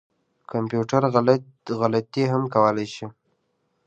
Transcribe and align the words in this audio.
کمپیوټر 0.51 1.01
غلطي 1.79 2.23
هم 2.31 2.43
کولای 2.53 2.87
شي 2.95 3.05